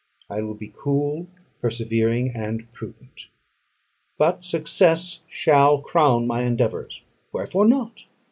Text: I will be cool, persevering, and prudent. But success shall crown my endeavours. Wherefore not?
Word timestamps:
I 0.31 0.41
will 0.41 0.55
be 0.55 0.73
cool, 0.75 1.27
persevering, 1.61 2.31
and 2.33 2.73
prudent. 2.73 3.27
But 4.17 4.43
success 4.43 5.21
shall 5.29 5.77
crown 5.77 6.25
my 6.25 6.41
endeavours. 6.41 7.03
Wherefore 7.31 7.67
not? 7.67 8.05